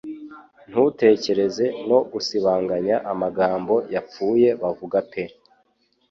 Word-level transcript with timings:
Ntutekereze 0.69 1.65
no 1.89 1.99
gusibanganya 2.11 2.95
amagambo 3.11 3.75
yapfuye 3.93 4.49
bavuga 4.61 4.97
pe 5.11 5.23